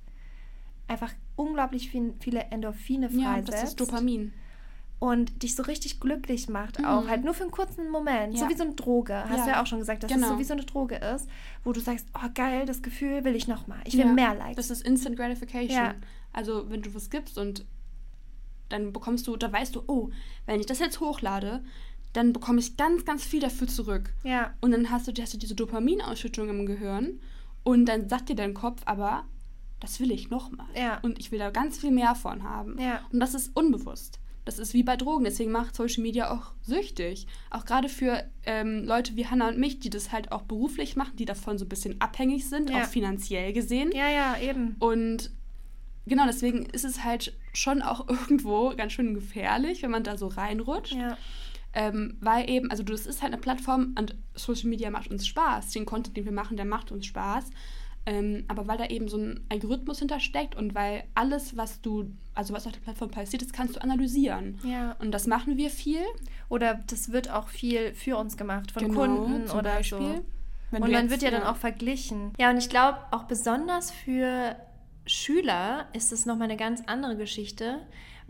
[0.90, 3.48] einfach unglaublich viel, viele Endorphine freisetzt.
[3.48, 4.32] Ja, das ist Dopamin.
[4.98, 6.84] Und dich so richtig glücklich macht mhm.
[6.84, 7.08] auch.
[7.08, 8.34] Halt nur für einen kurzen Moment.
[8.34, 8.40] Ja.
[8.40, 9.14] So wie so eine Droge.
[9.14, 9.44] Hast ja.
[9.44, 10.26] du ja auch schon gesagt, dass genau.
[10.26, 11.26] es so wie so eine Droge ist,
[11.64, 13.78] wo du sagst, oh geil, das Gefühl will ich nochmal.
[13.84, 14.12] Ich will ja.
[14.12, 14.56] mehr Likes.
[14.56, 15.94] Das ist Instant Gratification.
[16.32, 17.64] Also wenn du was gibst und
[18.68, 20.10] dann bekommst du, da weißt du, oh,
[20.46, 21.64] wenn ich das jetzt hochlade,
[22.12, 24.12] dann bekomme ich ganz, ganz viel dafür zurück.
[24.22, 24.54] Ja.
[24.60, 27.20] Und dann hast du, hast du diese Dopaminausschüttung im Gehirn
[27.62, 29.24] und dann sagt dir dein Kopf aber,
[29.80, 30.66] das will ich nochmal.
[30.76, 30.98] Ja.
[31.02, 32.78] Und ich will da ganz viel mehr von haben.
[32.78, 33.00] Ja.
[33.12, 34.20] Und das ist unbewusst.
[34.44, 35.24] Das ist wie bei Drogen.
[35.24, 37.26] Deswegen macht Social Media auch süchtig.
[37.50, 41.16] Auch gerade für ähm, Leute wie Hannah und mich, die das halt auch beruflich machen,
[41.16, 42.82] die davon so ein bisschen abhängig sind, ja.
[42.82, 43.90] auch finanziell gesehen.
[43.92, 44.76] Ja, ja, eben.
[44.78, 45.30] Und
[46.06, 50.26] genau deswegen ist es halt schon auch irgendwo ganz schön gefährlich, wenn man da so
[50.26, 50.94] reinrutscht.
[50.94, 51.16] Ja.
[51.72, 55.70] Ähm, weil eben, also das ist halt eine Plattform und Social Media macht uns Spaß.
[55.70, 57.50] Den Content, den wir machen, der macht uns Spaß.
[58.10, 62.52] Ähm, aber weil da eben so ein Algorithmus hintersteckt und weil alles, was du, also
[62.52, 64.58] was auf der Plattform passiert, das kannst du analysieren.
[64.64, 64.96] Ja.
[64.98, 66.02] Und das machen wir viel.
[66.48, 69.98] Oder das wird auch viel für uns gemacht von genau, Kunden oder Beispiel.
[69.98, 70.24] so.
[70.72, 72.32] Wenn und man wird ja, ja dann auch verglichen.
[72.36, 74.56] Ja, und ich glaube auch besonders für
[75.06, 77.78] Schüler ist es nochmal eine ganz andere Geschichte,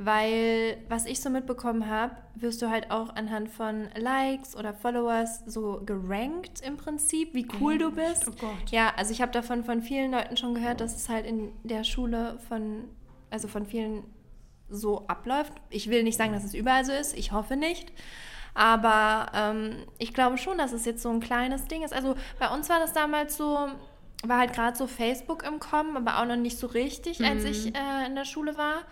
[0.03, 5.43] weil was ich so mitbekommen habe, wirst du halt auch anhand von Likes oder Followers
[5.45, 8.27] so gerankt im Prinzip, wie cool du bist.
[8.27, 8.71] Oh Gott.
[8.71, 11.85] Ja, also ich habe davon von vielen Leuten schon gehört, dass es halt in der
[11.85, 12.89] Schule von,
[13.29, 14.05] also von vielen
[14.71, 15.53] so abläuft.
[15.69, 17.93] Ich will nicht sagen, dass es überall so ist, ich hoffe nicht.
[18.55, 21.93] Aber ähm, ich glaube schon, dass es jetzt so ein kleines Ding ist.
[21.93, 23.69] Also bei uns war das damals so,
[24.25, 27.51] war halt gerade so Facebook im Kommen, aber auch noch nicht so richtig, als mhm.
[27.51, 28.85] ich äh, in der Schule war.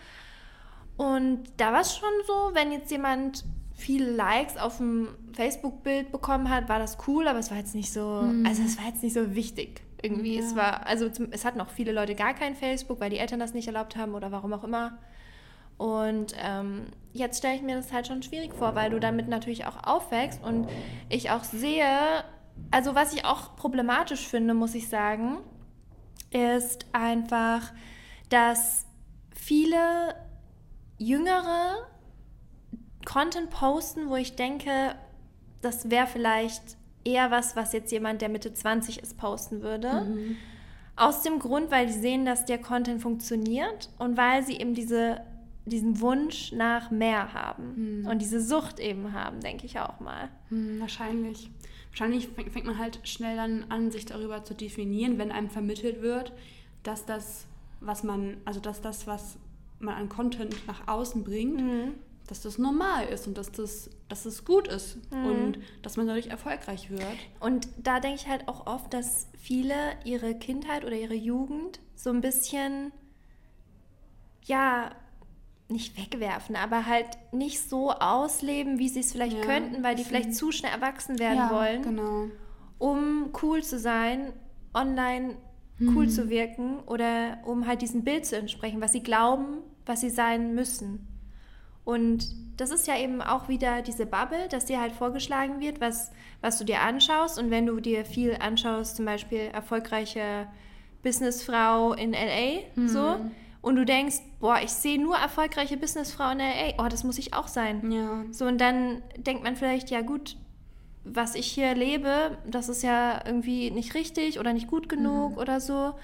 [0.98, 6.50] Und da war es schon so, wenn jetzt jemand viele Likes auf dem Facebook-Bild bekommen
[6.50, 8.44] hat, war das cool, aber es war jetzt nicht so, mhm.
[8.44, 9.82] also es war jetzt nicht so wichtig.
[10.02, 10.42] Irgendwie, ja.
[10.42, 13.54] es war, also es hatten auch viele Leute gar kein Facebook, weil die Eltern das
[13.54, 14.98] nicht erlaubt haben oder warum auch immer.
[15.76, 19.66] Und ähm, jetzt stelle ich mir das halt schon schwierig vor, weil du damit natürlich
[19.66, 20.68] auch aufwächst und
[21.08, 21.86] ich auch sehe,
[22.72, 25.38] also was ich auch problematisch finde, muss ich sagen,
[26.30, 27.72] ist einfach,
[28.28, 28.86] dass
[29.32, 30.16] viele
[30.98, 31.86] Jüngere
[33.04, 34.94] Content posten, wo ich denke,
[35.62, 40.04] das wäre vielleicht eher was, was jetzt jemand, der Mitte 20 ist, posten würde.
[40.04, 40.36] Mhm.
[40.96, 45.20] Aus dem Grund, weil sie sehen, dass der Content funktioniert und weil sie eben diese,
[45.64, 48.06] diesen Wunsch nach mehr haben mhm.
[48.08, 50.28] und diese Sucht eben haben, denke ich auch mal.
[50.50, 51.50] Mhm, wahrscheinlich.
[51.90, 56.32] Wahrscheinlich fängt man halt schnell dann an, sich darüber zu definieren, wenn einem vermittelt wird,
[56.82, 57.46] dass das,
[57.80, 59.38] was man, also dass das, was
[59.78, 61.94] man an Content nach außen bringt, mhm.
[62.26, 65.24] dass das normal ist und dass das, dass das gut ist mhm.
[65.24, 67.02] und dass man dadurch erfolgreich wird.
[67.40, 72.10] Und da denke ich halt auch oft, dass viele ihre Kindheit oder ihre Jugend so
[72.10, 72.92] ein bisschen,
[74.44, 74.90] ja,
[75.70, 80.04] nicht wegwerfen, aber halt nicht so ausleben, wie sie es vielleicht ja, könnten, weil die
[80.04, 82.28] vielleicht zu schnell erwachsen werden ja, wollen, genau.
[82.78, 84.32] um cool zu sein,
[84.72, 85.36] online
[85.80, 86.10] cool mhm.
[86.10, 90.54] zu wirken oder um halt diesem Bild zu entsprechen, was sie glauben, was sie sein
[90.54, 91.06] müssen.
[91.84, 96.10] Und das ist ja eben auch wieder diese Bubble, dass dir halt vorgeschlagen wird, was,
[96.40, 97.38] was du dir anschaust.
[97.38, 100.48] Und wenn du dir viel anschaust, zum Beispiel erfolgreiche
[101.02, 102.88] Businessfrau in LA, mhm.
[102.88, 103.16] so,
[103.62, 107.34] und du denkst, boah, ich sehe nur erfolgreiche Businessfrau in LA, oh, das muss ich
[107.34, 107.90] auch sein.
[107.90, 108.24] Ja.
[108.32, 110.36] So, und dann denkt man vielleicht, ja gut,
[111.04, 115.38] was ich hier lebe, das ist ja irgendwie nicht richtig oder nicht gut genug mhm.
[115.38, 115.94] oder so.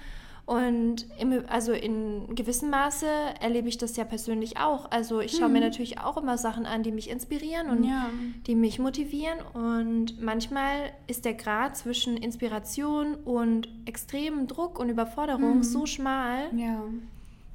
[0.45, 3.07] Und im, also in gewissem Maße
[3.41, 4.91] erlebe ich das ja persönlich auch.
[4.91, 5.53] Also ich schaue mhm.
[5.53, 8.11] mir natürlich auch immer Sachen an, die mich inspirieren und ja.
[8.45, 9.39] die mich motivieren.
[9.53, 15.63] Und manchmal ist der Grad zwischen Inspiration und extremem Druck und Überforderung mhm.
[15.63, 16.83] so schmal, ja.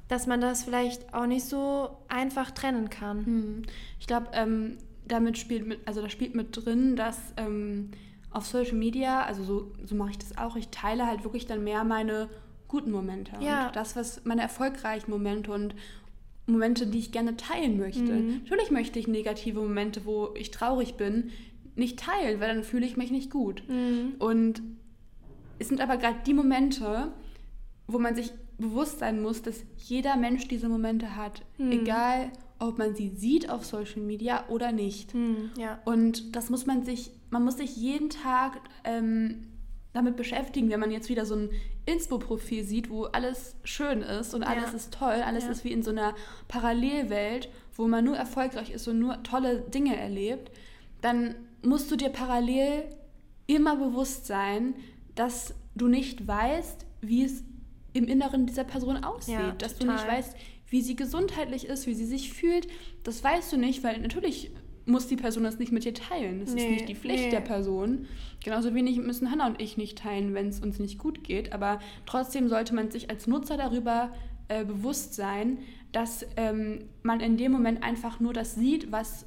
[0.09, 3.17] dass man das vielleicht auch nicht so einfach trennen kann.
[3.19, 3.61] Mhm.
[4.01, 4.77] Ich glaube, ähm,
[5.11, 7.91] damit spielt mit, also da spielt mit drin, dass ähm,
[8.31, 11.63] auf Social Media, also so, so mache ich das auch, ich teile halt wirklich dann
[11.63, 12.29] mehr meine
[12.67, 13.67] guten Momente ja.
[13.67, 15.75] und das, was meine erfolgreichen Momente und
[16.47, 18.01] Momente, die ich gerne teilen möchte.
[18.01, 18.41] Mhm.
[18.43, 21.31] Natürlich möchte ich negative Momente, wo ich traurig bin,
[21.75, 23.63] nicht teilen, weil dann fühle ich mich nicht gut.
[23.67, 24.15] Mhm.
[24.19, 24.61] Und
[25.59, 27.11] es sind aber gerade die Momente,
[27.87, 31.71] wo man sich bewusst sein muss, dass jeder Mensch diese Momente hat, mhm.
[31.71, 35.13] egal ob man sie sieht auf Social Media oder nicht.
[35.13, 35.79] Mhm, ja.
[35.83, 39.47] Und das muss man sich, man muss sich jeden Tag ähm,
[39.93, 41.49] damit beschäftigen, wenn man jetzt wieder so ein
[41.85, 44.77] Inspo-Profil sieht, wo alles schön ist und alles ja.
[44.77, 45.51] ist toll, alles ja.
[45.51, 46.13] ist wie in so einer
[46.47, 50.51] Parallelwelt, wo man nur erfolgreich ist und nur tolle Dinge erlebt,
[51.01, 52.83] dann musst du dir parallel
[53.47, 54.75] immer bewusst sein,
[55.15, 57.43] dass du nicht weißt, wie es
[57.93, 60.35] im Inneren dieser Person aussieht, ja, dass du nicht weißt,
[60.71, 62.67] wie sie gesundheitlich ist, wie sie sich fühlt.
[63.03, 64.51] Das weißt du nicht, weil natürlich
[64.85, 66.39] muss die Person das nicht mit dir teilen.
[66.39, 67.29] Das nee, ist nicht die Pflicht nee.
[67.29, 68.07] der Person.
[68.43, 71.53] Genauso wenig müssen Hannah und ich nicht teilen, wenn es uns nicht gut geht.
[71.53, 74.13] Aber trotzdem sollte man sich als Nutzer darüber
[74.47, 75.59] äh, bewusst sein,
[75.91, 79.25] dass ähm, man in dem Moment einfach nur das sieht, was,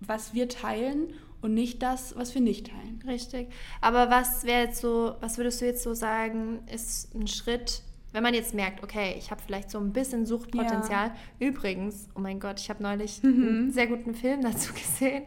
[0.00, 3.02] was wir teilen und nicht das, was wir nicht teilen.
[3.06, 3.48] Richtig.
[3.80, 7.82] Aber was wäre jetzt so, was würdest du jetzt so sagen, ist ein Schritt,
[8.14, 11.08] wenn man jetzt merkt, okay, ich habe vielleicht so ein bisschen Suchtpotenzial.
[11.08, 11.48] Ja.
[11.48, 13.48] Übrigens, oh mein Gott, ich habe neulich mhm.
[13.48, 15.24] einen sehr guten Film dazu gesehen.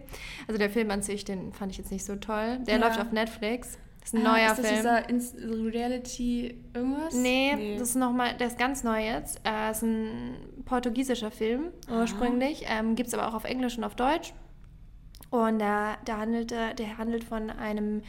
[0.47, 2.59] Also der Film an sich, den fand ich jetzt nicht so toll.
[2.65, 2.87] Der ja.
[2.87, 3.77] läuft auf Netflix.
[3.99, 5.19] Das ist ein ah, neuer ist das Film.
[5.19, 7.13] Dieser Reality irgendwas?
[7.13, 9.41] Nee, nee, das ist nochmal, der ist ganz neu jetzt.
[9.43, 12.63] Äh, ist ein portugiesischer Film ursprünglich.
[12.69, 14.33] Ähm, Gibt es aber auch auf Englisch und auf Deutsch.
[15.29, 18.01] Und der, der, handelt, der handelt von einem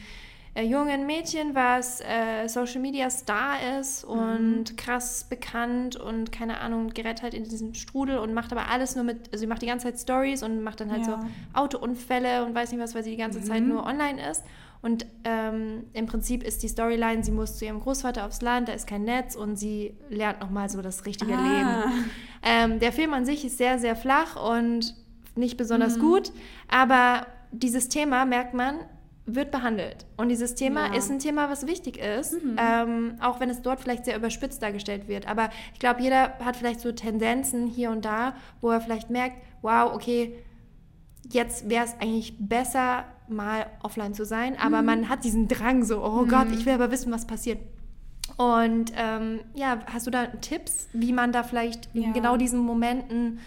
[0.55, 4.11] äh, jungen Mädchen, was äh, Social Media Star ist mhm.
[4.11, 8.95] und krass bekannt und keine Ahnung, gerät halt in diesem Strudel und macht aber alles
[8.95, 11.21] nur mit, also sie macht die ganze Zeit Stories und macht dann halt ja.
[11.21, 13.43] so Autounfälle und weiß nicht was, weil sie die ganze mhm.
[13.43, 14.43] Zeit nur online ist.
[14.81, 18.73] Und ähm, im Prinzip ist die Storyline, sie muss zu ihrem Großvater aufs Land, da
[18.73, 21.41] ist kein Netz und sie lernt nochmal so das richtige ah.
[21.41, 22.09] Leben.
[22.41, 24.95] Ähm, der Film an sich ist sehr, sehr flach und
[25.35, 26.01] nicht besonders mhm.
[26.01, 26.31] gut,
[26.69, 28.75] aber dieses Thema, merkt man,
[29.35, 30.05] wird behandelt.
[30.17, 30.95] Und dieses Thema ja.
[30.95, 32.55] ist ein Thema, was wichtig ist, mhm.
[32.57, 35.27] ähm, auch wenn es dort vielleicht sehr überspitzt dargestellt wird.
[35.27, 39.37] Aber ich glaube, jeder hat vielleicht so Tendenzen hier und da, wo er vielleicht merkt,
[39.61, 40.35] wow, okay,
[41.29, 44.57] jetzt wäre es eigentlich besser, mal offline zu sein.
[44.59, 44.85] Aber mhm.
[44.85, 46.29] man hat diesen Drang so, oh mhm.
[46.29, 47.59] Gott, ich will aber wissen, was passiert.
[48.37, 52.03] Und ähm, ja, hast du da Tipps, wie man da vielleicht ja.
[52.03, 53.39] in genau diesen Momenten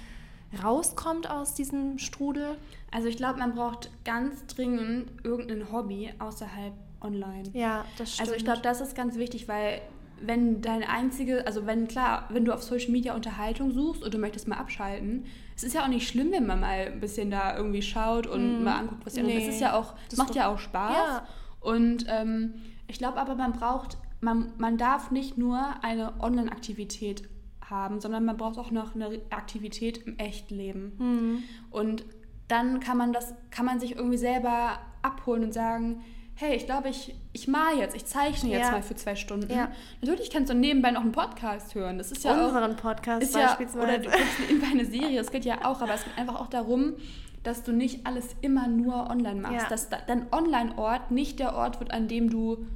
[0.62, 2.56] rauskommt aus diesem Strudel?
[2.90, 7.44] Also ich glaube, man braucht ganz dringend irgendein Hobby außerhalb online.
[7.52, 8.28] Ja, das stimmt.
[8.28, 9.80] Also ich glaube, das ist ganz wichtig, weil
[10.20, 14.18] wenn dein einzige, also wenn klar, wenn du auf Social Media Unterhaltung suchst und du
[14.18, 15.24] möchtest mal abschalten,
[15.56, 18.60] es ist ja auch nicht schlimm, wenn man mal ein bisschen da irgendwie schaut und
[18.60, 20.94] mm, mal anguckt, was die nee, Das ist ja auch, das macht ja auch Spaß.
[20.94, 21.26] Ja.
[21.60, 22.54] Und ähm,
[22.86, 27.28] ich glaube aber, man braucht, man, man darf nicht nur eine Online-Aktivität
[27.68, 30.92] haben, sondern man braucht auch noch eine Aktivität im echten Leben.
[30.98, 31.42] Mhm.
[31.70, 32.05] Und
[32.48, 36.03] dann kann man das, kann man sich irgendwie selber abholen und sagen,
[36.35, 38.72] hey, ich glaube, ich, ich mal jetzt, ich zeichne jetzt ja.
[38.72, 39.53] mal für zwei Stunden.
[39.53, 39.70] Ja.
[40.01, 41.98] Natürlich kannst du nebenbei noch einen Podcast hören.
[41.98, 43.79] Das ist ja Unseren auch, Podcast ist beispielsweise.
[43.79, 46.40] Ja, oder du guckst nebenbei eine Serie, das geht ja auch, aber es geht einfach
[46.40, 46.94] auch darum,
[47.42, 49.62] dass du nicht alles immer nur online machst.
[49.62, 49.68] Ja.
[49.68, 52.66] Dass dein Online-Ort nicht der Ort wird, an dem du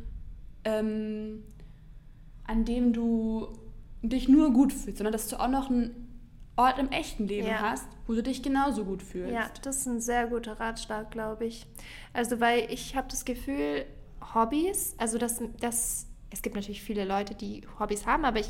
[0.65, 1.45] ähm,
[2.47, 3.49] an dem du
[4.09, 6.07] dich nur gut fühlst, sondern dass du auch noch einen
[6.57, 7.61] Ort im echten Leben ja.
[7.61, 9.33] hast, wo du dich genauso gut fühlst.
[9.33, 11.67] Ja, das ist ein sehr guter Ratschlag, glaube ich.
[12.15, 13.85] Also, weil ich habe das Gefühl,
[14.35, 18.49] Hobbys, also das, das, es gibt natürlich viele Leute, die Hobbys haben, aber ich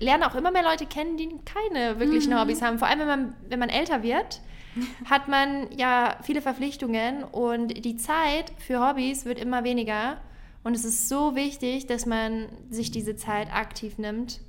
[0.00, 2.40] lerne auch immer mehr Leute kennen, die keine wirklichen mhm.
[2.40, 2.78] Hobbys haben.
[2.78, 4.42] Vor allem, wenn man, wenn man älter wird,
[5.06, 10.18] hat man ja viele Verpflichtungen und die Zeit für Hobbys wird immer weniger.
[10.62, 14.40] Und es ist so wichtig, dass man sich diese Zeit aktiv nimmt,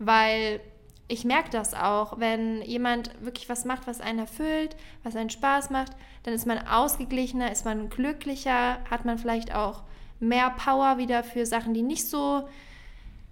[0.00, 0.60] weil
[1.06, 5.70] ich merke das auch, wenn jemand wirklich was macht, was einen erfüllt, was einen Spaß
[5.70, 9.82] macht, dann ist man ausgeglichener, ist man glücklicher, hat man vielleicht auch
[10.20, 12.48] mehr Power wieder für Sachen, die nicht so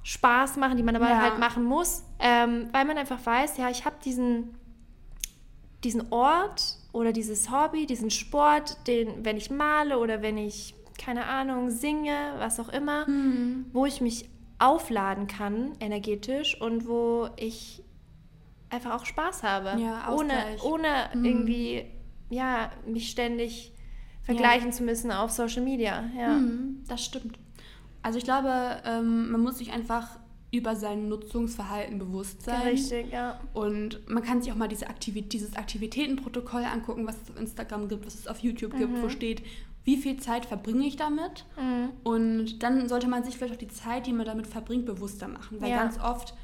[0.03, 1.21] Spaß machen, die man aber ja.
[1.21, 4.55] halt machen muss, ähm, weil man einfach weiß, ja, ich habe diesen,
[5.85, 11.27] diesen Ort oder dieses Hobby, diesen Sport, den, wenn ich male oder wenn ich, keine
[11.27, 13.67] Ahnung, singe, was auch immer, mhm.
[13.73, 14.29] wo ich mich
[14.59, 17.83] aufladen kann, energetisch, und wo ich
[18.71, 19.81] einfach auch Spaß habe.
[19.81, 21.25] Ja, ohne, ohne mhm.
[21.25, 21.85] irgendwie,
[22.31, 23.73] ja, mich ständig
[24.23, 24.73] vergleichen ja.
[24.73, 26.05] zu müssen auf Social Media.
[26.17, 26.35] Ja.
[26.35, 27.39] Mhm, das stimmt.
[28.03, 30.19] Also ich glaube, ähm, man muss sich einfach
[30.51, 32.63] über sein Nutzungsverhalten bewusst sein.
[32.69, 33.39] Richtig, ja.
[33.53, 37.89] Und man kann sich auch mal diese Aktivität, dieses Aktivitätenprotokoll angucken, was es auf Instagram
[37.89, 38.79] gibt, was es auf YouTube mhm.
[38.79, 39.43] gibt, wo steht,
[39.89, 41.47] wie viel Zeit verbringe ich damit?
[41.59, 41.89] Mhm.
[42.05, 45.63] Und dann sollte man sich vielleicht auch die Zeit, die man damit verbringt, bewusster machen.
[45.63, 45.79] Weil ja.
[45.79, 46.35] ganz oft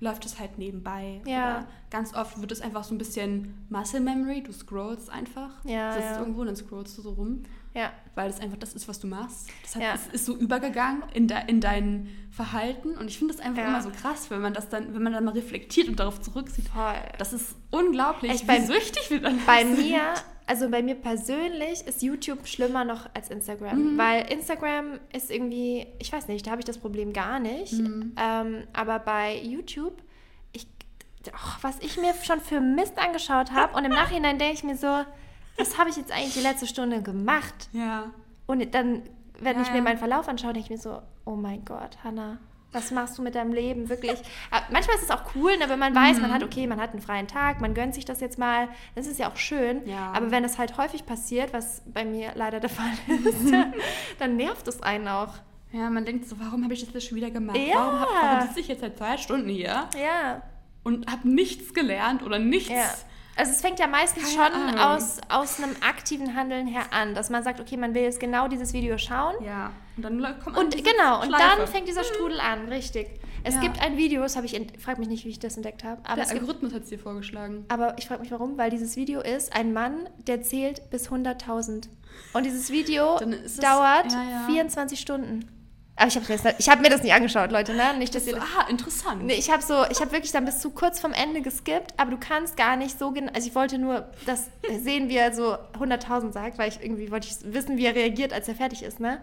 [0.00, 1.20] läuft es halt nebenbei.
[1.26, 1.58] Ja.
[1.58, 4.42] Oder ganz oft wird es einfach so ein bisschen Muscle Memory.
[4.42, 5.50] Du scrollst einfach.
[5.64, 7.42] Ja, das ist irgendwo und dann scrollst du so rum.
[7.74, 7.92] Ja.
[8.14, 9.50] Weil es einfach das ist, was du machst.
[9.62, 9.92] Das hat, ja.
[9.92, 12.96] ist, ist so übergegangen in, de, in dein Verhalten.
[12.96, 13.68] Und ich finde das einfach ja.
[13.68, 16.68] immer so krass, wenn man das dann, wenn man dann mal reflektiert und darauf zurücksieht.
[16.68, 16.94] Voll.
[17.18, 20.14] Das ist unglaublich, Echt, wie bei, süchtig wir dann Bei mir,
[20.46, 23.94] also bei mir persönlich ist YouTube schlimmer noch als Instagram.
[23.94, 23.98] Mhm.
[23.98, 27.72] Weil Instagram ist irgendwie, ich weiß nicht, da habe ich das Problem gar nicht.
[27.72, 28.14] Mhm.
[28.16, 30.00] Ähm, aber bei YouTube,
[30.52, 30.68] ich,
[31.28, 34.76] oh, was ich mir schon für Mist angeschaut habe und im Nachhinein denke ich mir
[34.76, 35.04] so,
[35.58, 37.68] was habe ich jetzt eigentlich die letzte Stunde gemacht?
[37.72, 38.12] Ja.
[38.46, 39.02] Und dann,
[39.40, 42.38] wenn ja, ich mir meinen Verlauf anschaue, denke ich mir so, oh mein Gott, Hannah,
[42.76, 43.88] was machst du mit deinem Leben?
[43.88, 44.20] Wirklich.
[44.50, 46.22] Aber manchmal ist es auch cool, ne, wenn man weiß, mhm.
[46.22, 48.68] man hat, okay, man hat einen freien Tag, man gönnt sich das jetzt mal.
[48.94, 49.86] Das ist ja auch schön.
[49.88, 50.12] Ja.
[50.12, 52.92] Aber wenn es halt häufig passiert, was bei mir leider der Fall
[53.24, 53.52] ist,
[54.18, 55.34] dann nervt es einen auch.
[55.72, 57.58] Ja, man denkt so, warum habe ich das jetzt schon wieder gemacht?
[57.58, 57.74] Ja.
[57.76, 59.88] Warum, warum sitze ich jetzt seit zwei Stunden hier?
[60.00, 60.42] Ja.
[60.84, 62.70] Und habe nichts gelernt oder nichts.
[62.70, 62.84] Ja
[63.36, 67.30] also es fängt ja meistens Keine schon aus, aus einem aktiven Handeln her an, dass
[67.30, 69.34] man sagt, okay, man will jetzt genau dieses Video schauen.
[69.44, 69.72] Ja.
[69.96, 73.08] Und dann kommt Und genau, und dann fängt dieser Strudel an, richtig.
[73.44, 73.60] Es ja.
[73.60, 76.00] gibt ein Video, das habe ich, frage mich nicht, wie ich das entdeckt habe.
[76.04, 77.64] Aber der Algorithmus hat es dir vorgeschlagen.
[77.68, 81.88] Aber ich frage mich warum, weil dieses Video ist ein Mann, der zählt bis 100.000.
[82.32, 83.18] Und dieses Video
[83.60, 84.46] dauert ja, ja.
[84.48, 85.55] 24 Stunden.
[85.98, 87.96] Aber ich habe mir, das, hab mir das nicht angeschaut, Leute, ne?
[87.96, 89.24] Nicht, dass ihr, ah, interessant.
[89.24, 92.10] Nee, ich habe so, ich habe wirklich dann bis zu kurz vom Ende geskippt, aber
[92.10, 94.50] du kannst gar nicht so genau, also ich wollte nur das
[94.82, 98.34] sehen, wie er so 100.000 sagt, weil ich irgendwie wollte ich wissen, wie er reagiert,
[98.34, 99.22] als er fertig ist, ne?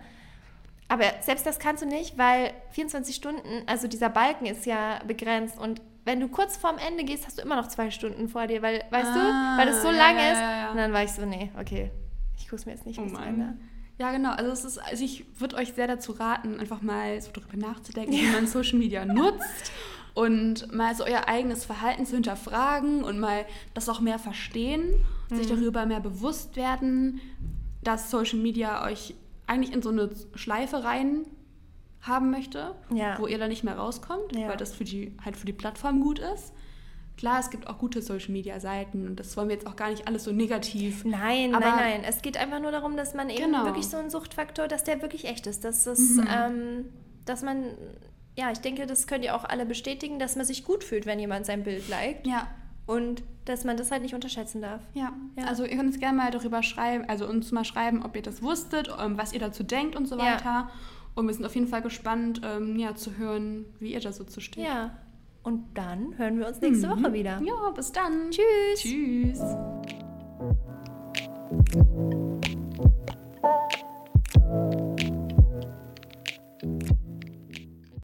[0.87, 5.59] Aber selbst das kannst du nicht, weil 24 Stunden, also dieser Balken ist ja begrenzt
[5.59, 8.61] und wenn du kurz vorm Ende gehst, hast du immer noch zwei Stunden vor dir,
[8.61, 10.39] weil, weißt ah, du, weil es so ja, lang ja, ist.
[10.39, 11.91] Ja, und dann war ich so, nee, okay,
[12.37, 13.53] ich gucke es mir jetzt nicht oh bis Ende.
[13.99, 14.31] Ja, genau.
[14.31, 18.13] Also, es ist, also ich würde euch sehr dazu raten, einfach mal so darüber nachzudenken,
[18.13, 18.21] ja.
[18.21, 19.71] wie man Social Media nutzt
[20.13, 25.35] und mal so euer eigenes Verhalten zu hinterfragen und mal das auch mehr verstehen, mhm.
[25.35, 27.21] sich darüber mehr bewusst werden,
[27.83, 29.15] dass Social Media euch
[29.47, 31.25] eigentlich in so eine Schleife rein
[32.01, 33.17] haben möchte, ja.
[33.19, 34.49] wo ihr dann nicht mehr rauskommt, ja.
[34.49, 36.53] weil das für die, halt für die Plattform gut ist.
[37.17, 40.23] Klar, es gibt auch gute Social-Media-Seiten und das wollen wir jetzt auch gar nicht alles
[40.23, 41.05] so negativ.
[41.05, 42.03] Nein, aber nein, nein.
[42.03, 43.65] Es geht einfach nur darum, dass man eben genau.
[43.65, 45.63] wirklich so einen Suchtfaktor, dass der wirklich echt ist.
[45.63, 46.27] Dass, das, mhm.
[46.29, 46.85] ähm,
[47.25, 47.65] dass man,
[48.35, 51.19] ja, ich denke, das könnt ihr auch alle bestätigen, dass man sich gut fühlt, wenn
[51.19, 52.25] jemand sein Bild liked.
[52.25, 52.47] Ja.
[52.85, 54.81] Und dass man das halt nicht unterschätzen darf.
[54.93, 55.13] Ja.
[55.37, 55.45] ja.
[55.45, 58.41] Also ihr könnt uns gerne mal darüber schreiben, also uns mal schreiben, ob ihr das
[58.41, 60.43] wusstet, ähm, was ihr dazu denkt und so weiter.
[60.45, 60.69] Ja.
[61.15, 64.23] Und wir sind auf jeden Fall gespannt, ähm, ja, zu hören, wie ihr da so
[64.23, 64.65] zu steht.
[64.65, 64.97] Ja.
[65.43, 67.03] Und dann hören wir uns nächste mhm.
[67.03, 67.41] Woche wieder.
[67.43, 68.31] Ja, bis dann.
[68.31, 68.79] Tschüss.
[68.81, 69.41] Tschüss.